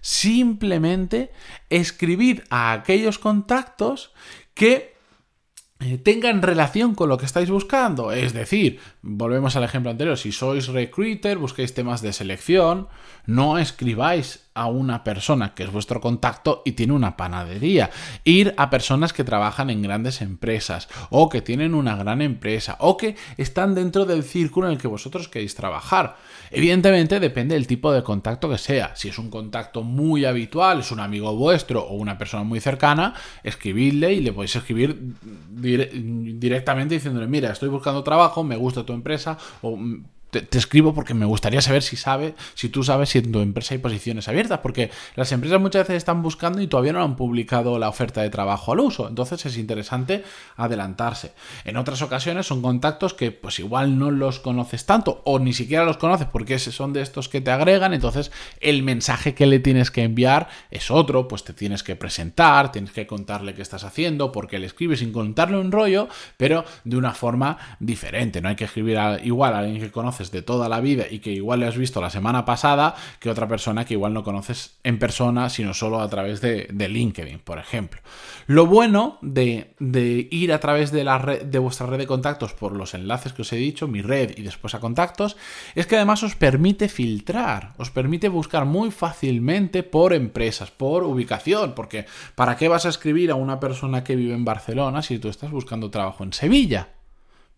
Simplemente 0.00 1.30
escribid 1.68 2.40
a 2.48 2.72
aquellos 2.72 3.18
contactos 3.18 4.12
que 4.54 4.99
tengan 6.02 6.42
relación 6.42 6.94
con 6.94 7.08
lo 7.08 7.16
que 7.16 7.26
estáis 7.26 7.50
buscando. 7.50 8.12
Es 8.12 8.32
decir, 8.32 8.80
volvemos 9.02 9.56
al 9.56 9.64
ejemplo 9.64 9.90
anterior, 9.90 10.18
si 10.18 10.30
sois 10.30 10.68
recruiter, 10.68 11.38
busquéis 11.38 11.72
temas 11.72 12.02
de 12.02 12.12
selección, 12.12 12.88
no 13.26 13.58
escribáis 13.58 14.50
a 14.54 14.66
una 14.66 15.04
persona 15.04 15.54
que 15.54 15.62
es 15.62 15.72
vuestro 15.72 16.00
contacto 16.00 16.62
y 16.64 16.72
tiene 16.72 16.92
una 16.92 17.16
panadería. 17.16 17.90
Ir 18.24 18.52
a 18.58 18.68
personas 18.68 19.12
que 19.12 19.24
trabajan 19.24 19.70
en 19.70 19.80
grandes 19.80 20.20
empresas 20.20 20.88
o 21.08 21.28
que 21.28 21.40
tienen 21.40 21.74
una 21.74 21.96
gran 21.96 22.20
empresa 22.20 22.76
o 22.80 22.96
que 22.96 23.16
están 23.36 23.74
dentro 23.74 24.04
del 24.04 24.22
círculo 24.22 24.66
en 24.66 24.74
el 24.74 24.78
que 24.78 24.88
vosotros 24.88 25.28
queréis 25.28 25.54
trabajar. 25.54 26.16
Evidentemente 26.50 27.20
depende 27.20 27.54
del 27.54 27.66
tipo 27.66 27.92
de 27.92 28.02
contacto 28.02 28.50
que 28.50 28.58
sea. 28.58 28.94
Si 28.96 29.08
es 29.08 29.18
un 29.18 29.30
contacto 29.30 29.82
muy 29.82 30.24
habitual, 30.24 30.80
es 30.80 30.90
un 30.90 31.00
amigo 31.00 31.34
vuestro 31.36 31.82
o 31.82 31.94
una 31.94 32.18
persona 32.18 32.42
muy 32.42 32.60
cercana, 32.60 33.14
escribidle 33.44 34.12
y 34.12 34.20
le 34.20 34.32
podéis 34.32 34.56
escribir 34.56 35.14
directamente 35.76 36.94
diciéndole, 36.94 37.26
mira, 37.26 37.52
estoy 37.52 37.68
buscando 37.68 38.02
trabajo, 38.02 38.44
me 38.44 38.56
gusta 38.56 38.84
tu 38.84 38.92
empresa 38.92 39.38
o 39.62 39.78
te, 40.30 40.58
escribo 40.58 40.94
porque 40.94 41.14
me 41.14 41.26
gustaría 41.26 41.60
saber 41.60 41.82
si 41.82 41.96
sabe, 41.96 42.34
si 42.54 42.68
tú 42.68 42.82
sabes 42.82 43.10
si 43.10 43.18
en 43.18 43.32
tu 43.32 43.40
empresa 43.40 43.74
hay 43.74 43.78
posiciones 43.78 44.28
abiertas, 44.28 44.60
porque 44.60 44.90
las 45.16 45.32
empresas 45.32 45.60
muchas 45.60 45.82
veces 45.82 45.96
están 45.96 46.22
buscando 46.22 46.60
y 46.60 46.66
todavía 46.66 46.92
no 46.92 47.02
han 47.02 47.16
publicado 47.16 47.78
la 47.78 47.88
oferta 47.88 48.22
de 48.22 48.30
trabajo 48.30 48.72
al 48.72 48.80
uso, 48.80 49.08
entonces 49.08 49.44
es 49.46 49.56
interesante 49.56 50.24
adelantarse. 50.56 51.32
En 51.64 51.76
otras 51.76 52.02
ocasiones 52.02 52.46
son 52.46 52.62
contactos 52.62 53.14
que 53.14 53.32
pues 53.32 53.58
igual 53.58 53.98
no 53.98 54.10
los 54.10 54.40
conoces 54.40 54.86
tanto 54.86 55.22
o 55.24 55.38
ni 55.38 55.52
siquiera 55.52 55.84
los 55.84 55.96
conoces 55.96 56.26
porque 56.26 56.58
son 56.58 56.92
de 56.92 57.02
estos 57.02 57.28
que 57.28 57.40
te 57.40 57.50
agregan, 57.50 57.94
entonces 57.94 58.30
el 58.60 58.82
mensaje 58.82 59.34
que 59.34 59.46
le 59.46 59.58
tienes 59.58 59.90
que 59.90 60.02
enviar 60.02 60.48
es 60.70 60.90
otro, 60.90 61.26
pues 61.28 61.44
te 61.44 61.52
tienes 61.52 61.82
que 61.82 61.96
presentar, 61.96 62.70
tienes 62.72 62.92
que 62.92 63.06
contarle 63.06 63.54
qué 63.54 63.62
estás 63.62 63.84
haciendo, 63.84 64.32
porque 64.32 64.58
le 64.58 64.66
escribes 64.66 65.00
sin 65.00 65.12
contarle 65.12 65.58
un 65.58 65.72
rollo, 65.72 66.08
pero 66.36 66.64
de 66.84 66.96
una 66.96 67.12
forma 67.12 67.58
diferente, 67.80 68.40
no 68.40 68.48
hay 68.48 68.56
que 68.56 68.64
escribir 68.64 68.98
igual 69.24 69.54
a 69.54 69.58
alguien 69.60 69.80
que 69.80 69.90
conoce 69.90 70.19
de 70.20 70.42
toda 70.42 70.68
la 70.68 70.80
vida 70.80 71.06
y 71.10 71.20
que 71.20 71.32
igual 71.32 71.60
le 71.60 71.66
has 71.66 71.78
visto 71.78 72.00
la 72.02 72.10
semana 72.10 72.44
pasada 72.44 72.94
que 73.18 73.30
otra 73.30 73.48
persona 73.48 73.86
que 73.86 73.94
igual 73.94 74.12
no 74.12 74.22
conoces 74.22 74.76
en 74.84 74.98
persona, 74.98 75.48
sino 75.48 75.72
solo 75.72 76.00
a 76.00 76.08
través 76.08 76.42
de, 76.42 76.68
LinkedIn, 76.70 77.38
por 77.38 77.58
ejemplo. 77.58 78.00
Lo 78.46 78.66
bueno 78.66 79.18
de, 79.22 79.74
ir 80.30 80.52
a 80.52 80.60
través 80.60 80.92
de, 80.92 81.04
la 81.04 81.18
red, 81.18 81.42
de 81.42 81.58
vuestra 81.58 81.86
red 81.86 81.98
de 81.98 82.06
contactos 82.06 82.52
por 82.52 82.76
los 82.76 82.92
enlaces 82.92 83.32
que 83.32 83.42
os 83.42 83.52
he 83.52 83.56
dicho, 83.56 83.88
mi 83.88 84.02
red 84.02 84.36
y 84.36 84.42
después 84.42 84.74
a 84.74 84.80
contactos, 84.80 85.36
es 85.74 85.86
que 85.86 85.96
además 85.96 86.22
os 86.22 86.36
permite 86.36 86.88
filtrar, 86.88 87.72
os 87.78 87.90
permite 87.90 88.28
buscar 88.28 88.66
muy 88.66 88.90
fácilmente 88.90 89.82
por 89.82 90.12
empresas, 90.12 90.70
por 90.70 91.04
ubicación, 91.04 91.74
porque 91.74 92.04
¿para 92.34 92.56
qué 92.56 92.68
vas 92.68 92.84
a 92.84 92.90
escribir 92.90 93.30
a 93.30 93.36
una 93.36 93.60
persona 93.60 94.04
que 94.04 94.16
vive 94.16 94.34
en 94.34 94.44
Barcelona 94.44 95.02
si 95.02 95.18
tú 95.18 95.28
estás 95.28 95.50
buscando 95.50 95.90
trabajo 95.90 96.24
en 96.24 96.32
Sevilla? 96.32 96.99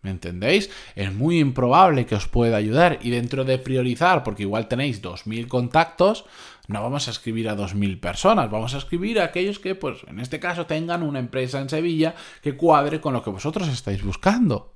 ¿Me 0.03 0.11
entendéis? 0.11 0.69
Es 0.95 1.13
muy 1.13 1.39
improbable 1.39 2.05
que 2.05 2.15
os 2.15 2.27
pueda 2.27 2.57
ayudar. 2.57 2.99
Y 3.01 3.09
dentro 3.09 3.45
de 3.45 3.57
priorizar, 3.57 4.23
porque 4.23 4.43
igual 4.43 4.67
tenéis 4.67 5.01
2.000 5.01 5.47
contactos, 5.47 6.25
no 6.67 6.83
vamos 6.83 7.07
a 7.07 7.11
escribir 7.11 7.47
a 7.47 7.55
2.000 7.55 8.01
personas, 8.01 8.51
vamos 8.51 8.73
a 8.75 8.79
escribir 8.79 9.21
a 9.21 9.23
aquellos 9.23 9.59
que, 9.59 9.75
pues, 9.75 9.99
en 10.07 10.19
este 10.19 10.41
caso, 10.41 10.65
tengan 10.65 11.03
una 11.03 11.19
empresa 11.19 11.61
en 11.61 11.69
Sevilla 11.69 12.15
que 12.41 12.57
cuadre 12.57 12.99
con 12.99 13.13
lo 13.13 13.23
que 13.23 13.29
vosotros 13.29 13.69
estáis 13.69 14.03
buscando. 14.03 14.75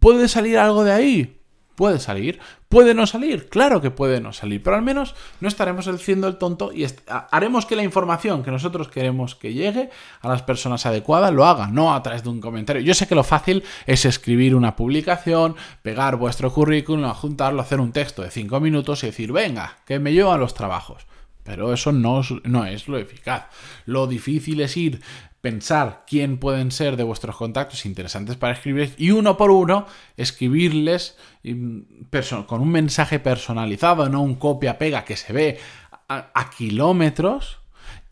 ¿Puede 0.00 0.26
salir 0.28 0.58
algo 0.58 0.82
de 0.82 0.92
ahí? 0.92 1.37
Puede 1.78 2.00
salir, 2.00 2.40
puede 2.68 2.92
no 2.92 3.06
salir, 3.06 3.48
claro 3.48 3.80
que 3.80 3.92
puede 3.92 4.20
no 4.20 4.32
salir, 4.32 4.60
pero 4.64 4.74
al 4.74 4.82
menos 4.82 5.14
no 5.40 5.46
estaremos 5.46 5.86
haciendo 5.86 6.26
el 6.26 6.36
tonto 6.36 6.72
y 6.72 6.84
haremos 7.30 7.66
que 7.66 7.76
la 7.76 7.84
información 7.84 8.42
que 8.42 8.50
nosotros 8.50 8.88
queremos 8.88 9.36
que 9.36 9.54
llegue 9.54 9.88
a 10.20 10.28
las 10.28 10.42
personas 10.42 10.86
adecuadas 10.86 11.32
lo 11.32 11.46
haga, 11.46 11.68
no 11.68 11.94
a 11.94 12.02
través 12.02 12.24
de 12.24 12.30
un 12.30 12.40
comentario. 12.40 12.82
Yo 12.82 12.94
sé 12.94 13.06
que 13.06 13.14
lo 13.14 13.22
fácil 13.22 13.62
es 13.86 14.04
escribir 14.06 14.56
una 14.56 14.74
publicación, 14.74 15.54
pegar 15.82 16.16
vuestro 16.16 16.52
currículum, 16.52 17.08
juntarlo, 17.12 17.62
hacer 17.62 17.78
un 17.78 17.92
texto 17.92 18.22
de 18.22 18.32
5 18.32 18.58
minutos 18.58 19.04
y 19.04 19.06
decir, 19.06 19.30
venga, 19.30 19.76
que 19.86 20.00
me 20.00 20.12
llevan 20.12 20.40
los 20.40 20.54
trabajos. 20.54 21.06
Pero 21.44 21.72
eso 21.72 21.92
no, 21.92 22.22
no 22.42 22.64
es 22.64 22.88
lo 22.88 22.98
eficaz. 22.98 23.46
Lo 23.86 24.08
difícil 24.08 24.60
es 24.62 24.76
ir 24.76 25.00
pensar 25.48 26.04
quién 26.06 26.36
pueden 26.36 26.70
ser 26.70 26.98
de 26.98 27.04
vuestros 27.04 27.34
contactos 27.34 27.86
interesantes 27.86 28.36
para 28.36 28.52
escribir 28.52 28.94
y 28.98 29.12
uno 29.12 29.38
por 29.38 29.50
uno 29.50 29.86
escribirles 30.18 31.16
con 32.46 32.60
un 32.60 32.68
mensaje 32.70 33.18
personalizado, 33.18 34.10
no 34.10 34.20
un 34.20 34.34
copia-pega 34.34 35.06
que 35.06 35.16
se 35.16 35.32
ve 35.32 35.58
a 36.08 36.50
kilómetros 36.50 37.60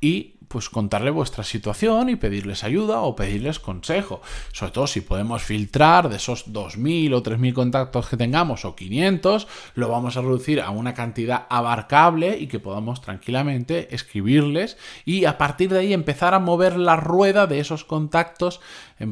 y 0.01 0.37
pues 0.49 0.71
contarle 0.71 1.11
vuestra 1.11 1.45
situación 1.45 2.09
y 2.09 2.17
pedirles 2.17 2.65
ayuda 2.65 3.01
o 3.01 3.17
pedirles 3.17 3.59
consejo. 3.59 4.23
Sobre 4.53 4.73
todo 4.73 4.87
si 4.87 5.01
podemos 5.01 5.43
filtrar 5.43 6.09
de 6.09 6.17
esos 6.17 6.53
2.000 6.53 7.15
o 7.15 7.23
3.000 7.23 7.53
contactos 7.53 8.09
que 8.09 8.17
tengamos 8.17 8.65
o 8.65 8.77
500, 8.77 9.49
lo 9.75 9.89
vamos 9.89 10.17
a 10.17 10.21
reducir 10.21 10.61
a 10.61 10.71
una 10.71 10.95
cantidad 10.95 11.47
abarcable 11.51 12.39
y 12.39 12.47
que 12.47 12.61
podamos 12.61 13.01
tranquilamente 13.01 13.95
escribirles 13.95 14.77
y 15.05 15.25
a 15.25 15.39
partir 15.39 15.71
de 15.71 15.81
ahí 15.81 15.93
empezar 15.93 16.35
a 16.35 16.39
mover 16.39 16.77
la 16.77 16.97
rueda 16.97 17.47
de 17.47 17.61
esos 17.61 17.85
contactos 17.85 18.61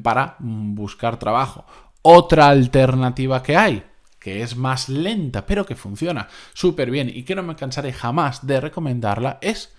para 0.03 0.37
buscar 0.39 1.19
trabajo. 1.19 1.67
Otra 2.03 2.49
alternativa 2.49 3.43
que 3.43 3.57
hay, 3.57 3.83
que 4.19 4.43
es 4.43 4.57
más 4.57 4.89
lenta 4.89 5.47
pero 5.47 5.67
que 5.67 5.75
funciona 5.75 6.29
súper 6.53 6.91
bien 6.91 7.11
y 7.13 7.25
que 7.25 7.35
no 7.35 7.43
me 7.43 7.57
cansaré 7.57 7.93
jamás 7.93 8.47
de 8.47 8.61
recomendarla, 8.61 9.39
es 9.43 9.74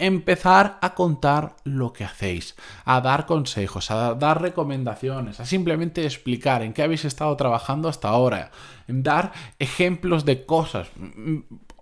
empezar 0.00 0.78
a 0.80 0.94
contar 0.94 1.56
lo 1.64 1.92
que 1.92 2.04
hacéis, 2.04 2.56
a 2.84 3.00
dar 3.00 3.26
consejos, 3.26 3.90
a 3.90 4.14
dar 4.14 4.40
recomendaciones, 4.40 5.40
a 5.40 5.46
simplemente 5.46 6.04
explicar 6.04 6.62
en 6.62 6.72
qué 6.72 6.82
habéis 6.82 7.04
estado 7.04 7.36
trabajando 7.36 7.88
hasta 7.88 8.08
ahora, 8.08 8.50
dar 8.88 9.32
ejemplos 9.58 10.24
de 10.24 10.46
cosas. 10.46 10.88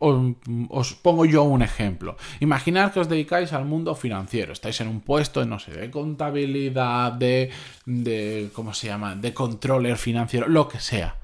Os, 0.01 0.95
pongo 0.95 1.25
yo 1.25 1.43
un 1.45 1.63
ejemplo. 1.63 2.17
Imaginad 2.41 2.93
que 2.93 3.01
os 3.01 3.09
dedicáis 3.09 3.53
al 3.53 3.65
mundo 3.65 3.95
financiero. 3.95 4.53
Estáis 4.53 4.81
en 4.81 4.89
un 4.89 5.01
puesto, 5.01 5.45
no 5.45 5.59
sé, 5.59 5.73
de 5.73 5.91
contabilidad, 5.91 7.13
de, 7.13 7.51
de 7.85 8.51
¿cómo 8.53 8.75
se 8.75 8.89
llama? 8.89 9.17
De 9.17 9.35
controller 9.35 9.97
financiero, 9.97 10.49
lo 10.49 10.69
que 10.69 10.79
sea. 10.79 11.17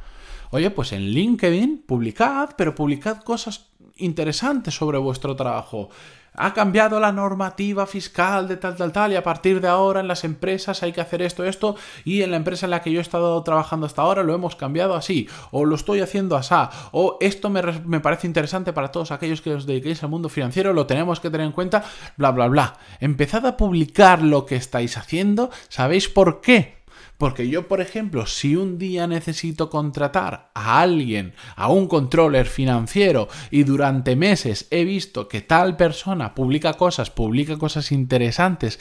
Oye, 0.51 0.71
pues 0.71 0.93
en 0.93 1.03
LinkedIn 1.03 1.85
publicad, 1.87 2.51
pero 2.57 2.75
publicad 2.75 3.23
cosas 3.23 3.67
interesantes 3.97 4.75
sobre 4.75 4.99
vuestro 4.99 5.37
trabajo 5.37 5.91
ha 6.35 6.53
cambiado 6.55 7.01
la 7.01 7.13
normativa 7.13 7.87
fiscal 7.87 8.49
de 8.49 8.57
tal, 8.57 8.77
tal, 8.77 8.93
tal, 8.93 9.13
y 9.13 9.17
a 9.17 9.23
partir 9.23 9.61
de 9.61 9.69
ahora 9.69 10.01
en 10.01 10.09
las 10.09 10.25
empresas 10.25 10.83
hay 10.83 10.93
que 10.93 11.01
hacer 11.01 11.23
esto, 11.23 11.45
esto, 11.45 11.77
y 12.05 12.23
en 12.23 12.31
la 12.31 12.37
empresa 12.37 12.67
en 12.67 12.71
la 12.71 12.83
que 12.83 12.93
yo 12.93 12.99
he 12.99 13.03
estado 13.03 13.43
trabajando 13.43 13.87
hasta 13.87 14.03
ahora 14.03 14.23
lo 14.23 14.35
hemos 14.35 14.57
cambiado 14.57 14.95
así, 14.95 15.29
o 15.51 15.65
lo 15.65 15.75
estoy 15.75 16.01
haciendo 16.01 16.37
así, 16.37 16.55
o 16.93 17.17
esto 17.21 17.51
me, 17.51 17.63
me 17.63 18.01
parece 18.01 18.27
interesante 18.27 18.73
para 18.73 18.93
todos 18.93 19.11
aquellos 19.11 19.41
que 19.41 19.55
os 19.55 19.67
dediquéis 19.67 20.03
al 20.03 20.11
mundo 20.11 20.29
financiero, 20.29 20.73
lo 20.73 20.87
tenemos 20.87 21.21
que 21.21 21.31
tener 21.31 21.47
en 21.47 21.53
cuenta, 21.53 21.85
bla, 22.17 22.31
bla, 22.31 22.49
bla. 22.49 22.75
Empezad 23.01 23.47
a 23.47 23.57
publicar 23.57 24.23
lo 24.23 24.45
que 24.47 24.57
estáis 24.57 24.97
haciendo, 24.97 25.51
¿sabéis 25.69 26.09
por 26.09 26.41
qué? 26.41 26.84
Porque 27.19 27.49
yo, 27.49 27.69
por 27.69 27.81
ejemplo, 27.81 28.27
si 28.27 28.57
un 28.57 28.77
día 28.77 29.07
necesito 29.07 29.71
contratar 29.71 30.51
a 30.55 30.81
alguien, 30.81 31.35
a 31.57 31.69
un 31.69 31.87
controller 31.87 32.47
financiero, 32.47 33.29
y 33.51 33.63
durante 33.63 34.17
meses 34.17 34.67
he 34.71 34.85
visto 34.85 35.29
que 35.29 35.41
tal 35.41 35.77
persona 35.77 36.35
publica 36.35 36.75
cosas, 36.75 37.11
publica 37.11 37.57
cosas 37.57 37.93
interesantes, 37.93 38.81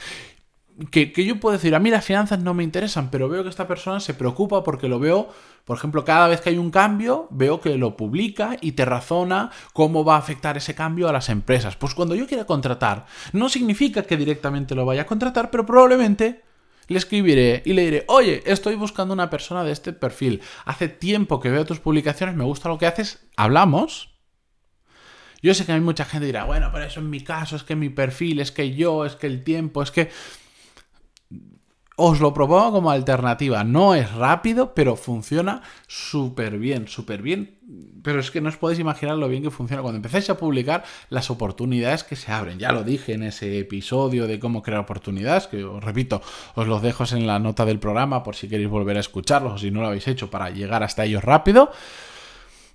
que, 0.90 1.12
yo 1.24 1.38
puedo 1.38 1.52
decir, 1.52 1.74
a 1.74 1.78
mí 1.78 1.90
las 1.90 2.04
finanzas 2.04 2.40
no 2.40 2.52
me 2.52 2.64
interesan, 2.64 3.08
pero 3.10 3.28
veo 3.28 3.44
que 3.44 3.48
esta 3.48 3.68
persona 3.68 4.00
se 4.00 4.14
preocupa 4.14 4.64
porque 4.64 4.88
lo 4.88 4.98
veo, 4.98 5.28
por 5.64 5.76
ejemplo, 5.78 6.04
cada 6.04 6.26
vez 6.26 6.40
que 6.40 6.50
hay 6.50 6.58
un 6.58 6.72
cambio, 6.72 7.28
veo 7.30 7.60
que 7.60 7.78
lo 7.78 7.96
publica 7.96 8.56
y 8.60 8.72
te 8.72 8.84
razona 8.84 9.50
cómo 9.72 10.04
va 10.04 10.16
a 10.16 10.18
afectar 10.18 10.56
ese 10.56 10.74
cambio 10.74 11.08
a 11.08 11.12
las 11.12 11.28
empresas. 11.28 11.76
Pues 11.76 11.94
cuando 11.94 12.16
yo 12.16 12.26
quiera 12.26 12.44
contratar, 12.44 13.06
no 13.32 13.48
significa 13.48 14.02
que 14.02 14.16
directamente 14.16 14.74
lo 14.74 14.84
vaya 14.84 15.02
a 15.02 15.06
contratar, 15.06 15.50
pero 15.50 15.64
probablemente 15.64 16.42
le 16.88 16.98
escribiré 16.98 17.62
y 17.64 17.72
le 17.72 17.84
diré, 17.84 18.04
oye, 18.08 18.42
estoy 18.46 18.74
buscando 18.74 19.14
una 19.14 19.30
persona 19.30 19.64
de 19.64 19.72
este 19.72 19.92
perfil. 19.92 20.40
Hace 20.64 20.88
tiempo 20.88 21.40
que 21.40 21.50
veo 21.50 21.64
tus 21.64 21.80
publicaciones, 21.80 22.36
me 22.36 22.44
gusta 22.44 22.68
lo 22.68 22.78
que 22.78 22.86
haces, 22.86 23.26
hablamos. 23.36 24.10
Yo 25.42 25.52
sé 25.52 25.66
que 25.66 25.72
hay 25.72 25.80
mucha 25.80 26.04
gente 26.04 26.24
que 26.24 26.28
dirá, 26.28 26.44
bueno, 26.44 26.70
pero 26.72 26.84
eso 26.84 27.00
en 27.00 27.10
mi 27.10 27.20
caso, 27.20 27.56
es 27.56 27.64
que 27.64 27.76
mi 27.76 27.90
perfil, 27.90 28.40
es 28.40 28.50
que 28.50 28.74
yo, 28.74 29.04
es 29.04 29.16
que 29.16 29.26
el 29.26 29.44
tiempo, 29.44 29.82
es 29.82 29.90
que... 29.90 30.10
os 31.96 32.20
lo 32.20 32.34
propongo 32.34 32.72
como 32.72 32.90
alternativa. 32.90 33.62
No 33.62 33.94
es 33.94 34.12
rápido, 34.12 34.74
pero 34.74 34.96
funciona 34.96 35.62
súper 35.86 36.58
bien, 36.58 36.88
súper 36.88 37.22
bien. 37.22 37.58
Pero 38.02 38.20
es 38.20 38.30
que 38.30 38.40
no 38.40 38.48
os 38.48 38.56
podéis 38.56 38.80
imaginar 38.80 39.16
lo 39.16 39.28
bien 39.28 39.42
que 39.42 39.50
funciona. 39.50 39.82
Cuando 39.82 39.96
empecéis 39.96 40.28
a 40.30 40.36
publicar 40.36 40.84
las 41.08 41.30
oportunidades 41.30 42.04
que 42.04 42.16
se 42.16 42.32
abren. 42.32 42.58
Ya 42.58 42.72
lo 42.72 42.82
dije 42.82 43.14
en 43.14 43.22
ese 43.22 43.58
episodio 43.58 44.26
de 44.26 44.40
cómo 44.40 44.62
crear 44.62 44.80
oportunidades, 44.80 45.46
que 45.46 45.64
os 45.64 45.82
repito, 45.82 46.20
os 46.54 46.66
los 46.66 46.82
dejo 46.82 47.04
en 47.12 47.26
la 47.26 47.38
nota 47.38 47.64
del 47.64 47.78
programa 47.78 48.22
por 48.22 48.34
si 48.36 48.48
queréis 48.48 48.68
volver 48.68 48.96
a 48.96 49.00
escucharlos 49.00 49.52
o 49.54 49.58
si 49.58 49.70
no 49.70 49.80
lo 49.80 49.86
habéis 49.86 50.08
hecho 50.08 50.30
para 50.30 50.50
llegar 50.50 50.82
hasta 50.82 51.04
ellos 51.04 51.22
rápido. 51.22 51.70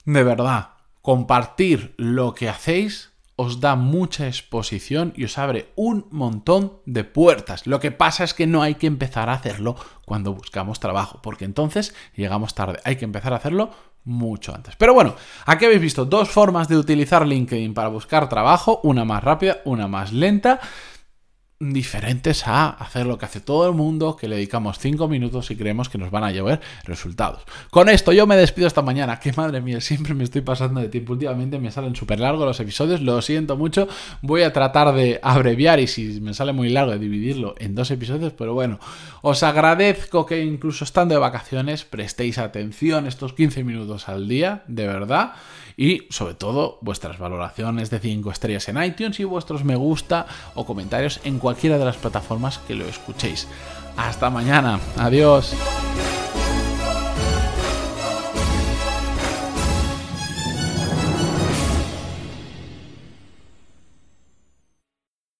De 0.05 0.23
verdad, 0.23 0.69
compartir 1.01 1.93
lo 1.97 2.33
que 2.33 2.49
hacéis 2.49 3.11
os 3.39 3.61
da 3.61 3.77
mucha 3.77 4.27
exposición 4.27 5.13
y 5.15 5.23
os 5.23 5.37
abre 5.37 5.71
un 5.77 6.05
montón 6.11 6.73
de 6.85 7.05
puertas. 7.05 7.67
Lo 7.67 7.79
que 7.79 7.89
pasa 7.89 8.25
es 8.25 8.33
que 8.33 8.47
no 8.47 8.61
hay 8.61 8.75
que 8.75 8.85
empezar 8.85 9.29
a 9.29 9.33
hacerlo 9.33 9.77
cuando 10.03 10.33
buscamos 10.33 10.81
trabajo, 10.81 11.21
porque 11.23 11.45
entonces 11.45 11.95
llegamos 12.17 12.53
tarde. 12.53 12.81
Hay 12.83 12.97
que 12.97 13.05
empezar 13.05 13.31
a 13.31 13.37
hacerlo 13.37 13.71
mucho 14.03 14.53
antes. 14.53 14.75
Pero 14.75 14.93
bueno, 14.93 15.15
aquí 15.45 15.63
habéis 15.63 15.79
visto 15.79 16.03
dos 16.03 16.29
formas 16.29 16.67
de 16.67 16.75
utilizar 16.75 17.25
LinkedIn 17.25 17.73
para 17.73 17.87
buscar 17.87 18.27
trabajo, 18.27 18.81
una 18.83 19.05
más 19.05 19.23
rápida, 19.23 19.59
una 19.63 19.87
más 19.87 20.11
lenta 20.11 20.59
diferentes 21.59 22.47
a 22.47 22.69
hacer 22.69 23.05
lo 23.05 23.17
que 23.17 23.25
hace 23.25 23.41
todo 23.41 23.67
el 23.67 23.75
mundo, 23.75 24.15
que 24.15 24.29
le 24.29 24.37
dedicamos 24.37 24.79
5 24.79 25.09
minutos 25.09 25.51
y 25.51 25.57
creemos 25.57 25.89
que 25.89 25.97
nos 25.97 26.09
van 26.09 26.23
a 26.23 26.31
llevar 26.31 26.61
resultados. 26.85 27.43
Con 27.69 27.89
esto 27.89 28.13
yo 28.13 28.25
me 28.25 28.37
despido 28.37 28.65
esta 28.65 28.81
mañana, 28.81 29.19
que 29.19 29.33
madre 29.33 29.59
mía, 29.59 29.81
siempre 29.81 30.13
me 30.13 30.23
estoy 30.23 30.39
pasando 30.39 30.79
de 30.79 30.87
tiempo, 30.87 31.11
últimamente 31.13 31.59
me 31.59 31.69
salen 31.69 31.97
súper 31.97 32.21
largos 32.21 32.45
los 32.45 32.59
episodios, 32.61 33.01
lo 33.01 33.21
siento 33.21 33.57
mucho, 33.57 33.89
voy 34.21 34.43
a 34.43 34.53
tratar 34.53 34.95
de 34.95 35.19
abreviar 35.21 35.81
y 35.81 35.87
si 35.87 36.21
me 36.21 36.33
sale 36.33 36.53
muy 36.53 36.69
largo 36.69 36.93
de 36.93 36.99
dividirlo 36.99 37.55
en 37.57 37.75
dos 37.75 37.91
episodios, 37.91 38.31
pero 38.31 38.53
bueno, 38.53 38.79
os 39.21 39.43
agradezco 39.43 40.25
que 40.25 40.41
incluso 40.41 40.85
estando 40.85 41.15
de 41.15 41.19
vacaciones 41.19 41.83
prestéis 41.83 42.37
atención 42.37 43.05
estos 43.05 43.33
15 43.33 43.65
minutos 43.65 44.07
al 44.07 44.29
día, 44.29 44.63
de 44.67 44.87
verdad, 44.87 45.33
y 45.77 46.07
sobre 46.09 46.33
todo 46.33 46.77
vuestras 46.81 47.17
valoraciones 47.19 47.89
de 47.89 47.99
5 47.99 48.31
estrellas 48.31 48.67
en 48.69 48.81
iTunes 48.81 49.19
y 49.19 49.23
vuestros 49.23 49.63
me 49.63 49.75
gusta 49.75 50.25
o 50.55 50.65
comentarios 50.65 51.19
en 51.23 51.39
cualquiera 51.39 51.77
de 51.77 51.85
las 51.85 51.97
plataformas 51.97 52.59
que 52.67 52.75
lo 52.75 52.85
escuchéis. 52.85 53.47
Hasta 53.97 54.29
mañana, 54.29 54.79
adiós. 54.97 55.53